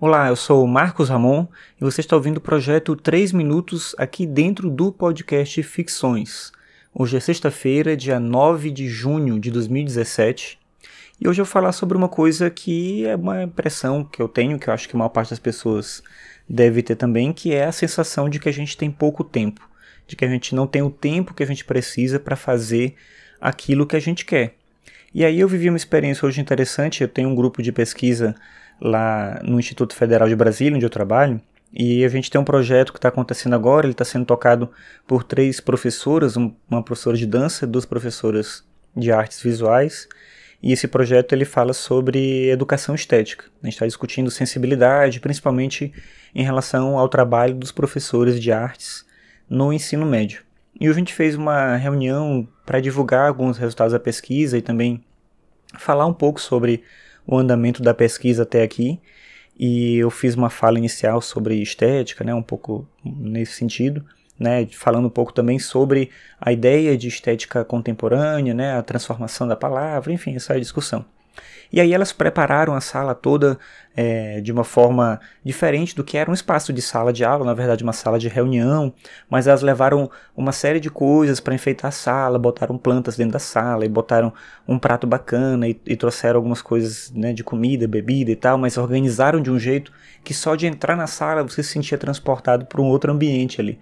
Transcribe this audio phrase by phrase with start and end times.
[0.00, 4.28] Olá, eu sou o Marcos Ramon e você está ouvindo o projeto 3 Minutos aqui
[4.28, 6.52] dentro do podcast Ficções.
[6.94, 10.56] Hoje é sexta-feira, dia 9 de junho de 2017,
[11.20, 14.56] e hoje eu vou falar sobre uma coisa que é uma impressão que eu tenho,
[14.56, 16.00] que eu acho que a maior parte das pessoas
[16.48, 19.68] deve ter também, que é a sensação de que a gente tem pouco tempo,
[20.06, 22.94] de que a gente não tem o tempo que a gente precisa para fazer
[23.40, 24.57] aquilo que a gente quer.
[25.14, 28.34] E aí eu vivi uma experiência hoje interessante, eu tenho um grupo de pesquisa
[28.80, 31.40] lá no Instituto Federal de Brasília, onde eu trabalho,
[31.72, 34.70] e a gente tem um projeto que está acontecendo agora, ele está sendo tocado
[35.06, 38.64] por três professoras, uma professora de dança, duas professoras
[38.96, 40.08] de artes visuais,
[40.62, 43.46] e esse projeto ele fala sobre educação estética.
[43.62, 45.92] A gente está discutindo sensibilidade, principalmente
[46.34, 49.06] em relação ao trabalho dos professores de artes
[49.48, 50.47] no ensino médio.
[50.80, 55.02] E a gente fez uma reunião para divulgar alguns resultados da pesquisa e também
[55.76, 56.84] falar um pouco sobre
[57.26, 59.00] o andamento da pesquisa até aqui.
[59.58, 64.04] E eu fiz uma fala inicial sobre estética, né, um pouco nesse sentido,
[64.38, 69.56] né, falando um pouco também sobre a ideia de estética contemporânea, né, a transformação da
[69.56, 71.04] palavra, enfim, essa discussão.
[71.72, 73.58] E aí elas prepararam a sala toda
[73.94, 77.54] é, de uma forma diferente do que era um espaço de sala de aula, na
[77.54, 78.92] verdade uma sala de reunião,
[79.28, 83.38] mas elas levaram uma série de coisas para enfeitar a sala, botaram plantas dentro da
[83.38, 84.32] sala e botaram
[84.66, 88.78] um prato bacana e, e trouxeram algumas coisas né, de comida, bebida e tal, mas
[88.78, 89.92] organizaram de um jeito
[90.24, 93.78] que só de entrar na sala você se sentia transportado para um outro ambiente ali.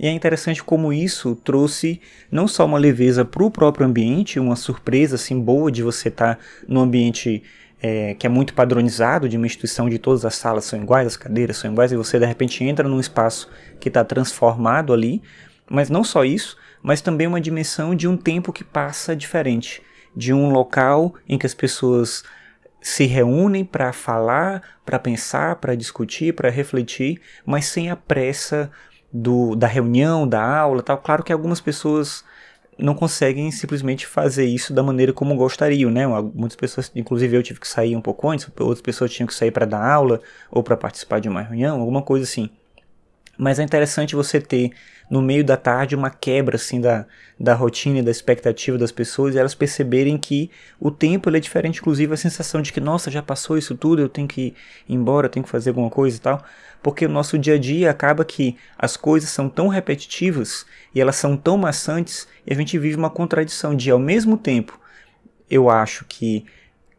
[0.00, 2.00] E é interessante como isso trouxe
[2.32, 6.36] não só uma leveza para o próprio ambiente, uma surpresa assim boa de você estar
[6.36, 7.42] tá num ambiente
[7.82, 11.16] é, que é muito padronizado, de uma instituição de todas as salas são iguais, as
[11.18, 15.20] cadeiras são iguais, e você de repente entra num espaço que está transformado ali.
[15.68, 19.82] Mas não só isso, mas também uma dimensão de um tempo que passa diferente,
[20.16, 22.24] de um local em que as pessoas
[22.80, 28.70] se reúnem para falar, para pensar, para discutir, para refletir, mas sem a pressa
[29.12, 30.98] do, da reunião, da aula tal.
[30.98, 32.24] Claro que algumas pessoas
[32.78, 36.06] não conseguem simplesmente fazer isso da maneira como gostariam, né?
[36.34, 39.50] Muitas pessoas, inclusive eu tive que sair um pouco antes, outras pessoas tinham que sair
[39.50, 42.48] para dar aula ou para participar de uma reunião, alguma coisa assim.
[43.40, 44.70] Mas é interessante você ter
[45.10, 47.06] no meio da tarde uma quebra assim da,
[47.38, 51.80] da rotina e da expectativa das pessoas e elas perceberem que o tempo é diferente,
[51.80, 54.54] inclusive a sensação de que nossa, já passou isso tudo, eu tenho que
[54.86, 56.44] ir embora, eu tenho que fazer alguma coisa e tal,
[56.82, 61.16] porque o nosso dia a dia acaba que as coisas são tão repetitivas e elas
[61.16, 64.78] são tão maçantes e a gente vive uma contradição de ao mesmo tempo
[65.50, 66.44] eu acho que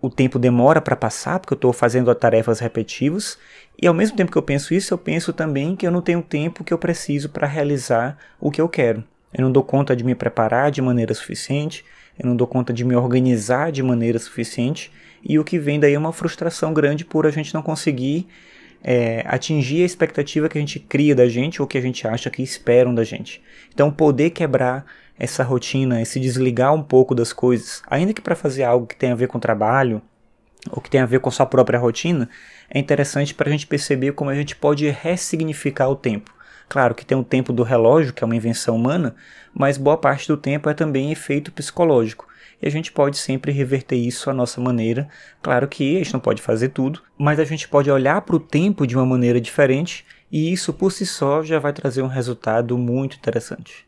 [0.00, 3.38] o tempo demora para passar, porque eu estou fazendo tarefas repetitivas,
[3.80, 6.22] e ao mesmo tempo que eu penso isso, eu penso também que eu não tenho
[6.22, 9.02] tempo que eu preciso para realizar o que eu quero.
[9.32, 11.84] Eu não dou conta de me preparar de maneira suficiente,
[12.18, 14.92] eu não dou conta de me organizar de maneira suficiente,
[15.22, 18.28] e o que vem daí é uma frustração grande por a gente não conseguir
[18.82, 22.30] é, atingir a expectativa que a gente cria da gente ou que a gente acha
[22.30, 23.42] que esperam da gente.
[23.72, 24.84] Então, poder quebrar
[25.18, 29.10] essa rotina, esse desligar um pouco das coisas, ainda que para fazer algo que tem
[29.10, 30.00] a ver com trabalho
[30.70, 32.28] ou que tem a ver com sua própria rotina,
[32.70, 36.32] é interessante para a gente perceber como a gente pode ressignificar o tempo.
[36.68, 39.16] Claro que tem o tempo do relógio, que é uma invenção humana,
[39.54, 42.28] mas boa parte do tempo é também efeito psicológico.
[42.60, 45.08] E a gente pode sempre reverter isso à nossa maneira.
[45.40, 48.40] Claro que a gente não pode fazer tudo, mas a gente pode olhar para o
[48.40, 52.76] tempo de uma maneira diferente, e isso por si só já vai trazer um resultado
[52.76, 53.87] muito interessante.